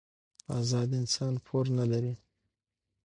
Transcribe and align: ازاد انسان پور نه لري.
ازاد 0.59 0.89
انسان 1.01 1.33
پور 1.45 1.65
نه 1.77 1.85
لري. 1.91 2.13